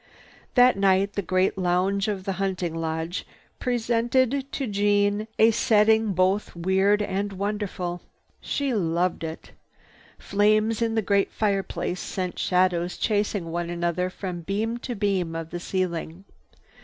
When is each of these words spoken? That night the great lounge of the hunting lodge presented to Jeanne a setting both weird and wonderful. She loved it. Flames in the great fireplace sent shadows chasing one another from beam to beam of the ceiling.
That 0.55 0.77
night 0.79 1.13
the 1.13 1.21
great 1.21 1.59
lounge 1.59 2.07
of 2.07 2.23
the 2.23 2.31
hunting 2.41 2.73
lodge 2.73 3.23
presented 3.59 4.51
to 4.51 4.65
Jeanne 4.65 5.27
a 5.37 5.51
setting 5.51 6.13
both 6.13 6.55
weird 6.55 7.03
and 7.03 7.31
wonderful. 7.33 8.01
She 8.41 8.73
loved 8.73 9.23
it. 9.23 9.51
Flames 10.17 10.81
in 10.81 10.95
the 10.95 11.03
great 11.03 11.31
fireplace 11.31 11.99
sent 11.99 12.39
shadows 12.39 12.97
chasing 12.97 13.51
one 13.51 13.69
another 13.69 14.09
from 14.09 14.41
beam 14.41 14.79
to 14.79 14.95
beam 14.95 15.35
of 15.35 15.51
the 15.51 15.59
ceiling. 15.59 16.25